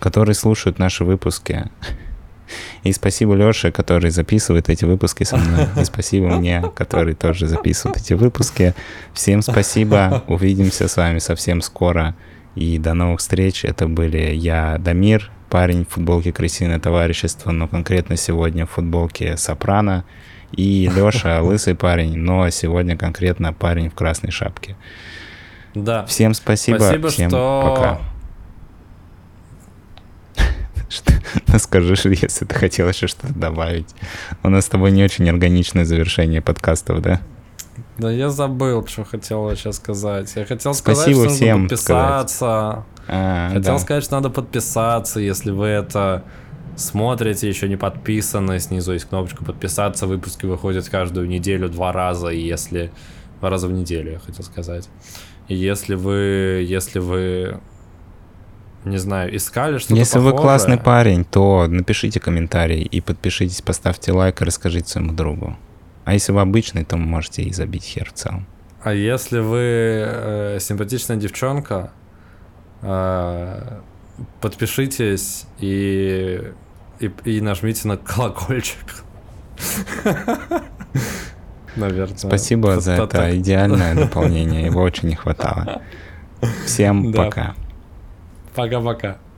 [0.00, 1.70] которые слушают наши выпуски.
[2.82, 5.68] И спасибо Лёше, который записывает эти выпуски со мной.
[5.80, 8.74] И спасибо мне, который тоже записывает эти выпуски.
[9.12, 10.24] Всем спасибо.
[10.26, 12.16] Увидимся с вами совсем скоро.
[12.56, 13.64] И до новых встреч.
[13.64, 20.04] Это были я, Дамир, парень в футболке «Крысиное товарищество», но конкретно сегодня в футболке «Сопрано».
[20.50, 24.76] И Лёша, лысый парень, но сегодня конкретно парень в красной шапке.
[25.74, 26.04] Да.
[26.06, 27.74] Всем спасибо, Спасибо, всем что...
[27.76, 28.09] пока.
[30.90, 31.12] Что-
[31.46, 33.88] Ну, скажи, что если ты хотел еще что-то добавить.
[34.42, 37.20] У нас с тобой не очень органичное завершение подкастов, да?
[37.96, 40.32] Да я забыл, что хотел сейчас сказать.
[40.36, 42.84] Я хотел сказать, Спасибо что всем надо подписаться.
[43.08, 43.78] А, Хотел да.
[43.78, 46.24] сказать, что надо подписаться, если вы это
[46.76, 50.06] смотрите, еще не подписаны, снизу есть кнопочка подписаться.
[50.06, 52.90] Выпуски выходят каждую неделю два раза, если...
[53.40, 54.88] Два раза в неделю, я хотел сказать.
[55.48, 56.64] И если вы...
[56.66, 57.60] Если вы...
[58.84, 64.12] Не знаю, искали что-то Если вы похожее, классный парень, то напишите комментарий и подпишитесь, поставьте
[64.12, 65.56] лайк и расскажите своему другу.
[66.04, 68.46] А если вы обычный, то можете и забить хер в целом.
[68.82, 71.92] А если вы э, симпатичная девчонка,
[72.80, 73.80] э,
[74.40, 76.52] подпишитесь и,
[77.00, 79.04] и, и нажмите на колокольчик.
[81.76, 82.16] Наверное.
[82.16, 85.82] Спасибо за это идеальное дополнение, его очень не хватало.
[86.64, 87.54] Всем Да.
[88.54, 88.80] Пока.
[88.80, 89.29] Пока-пока.